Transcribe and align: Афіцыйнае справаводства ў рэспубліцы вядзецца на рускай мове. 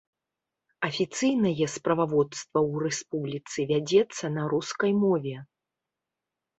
Афіцыйнае 0.87 1.67
справаводства 1.75 2.59
ў 2.69 2.73
рэспубліцы 2.87 3.69
вядзецца 3.75 4.35
на 4.35 4.43
рускай 4.57 4.91
мове. 5.07 5.35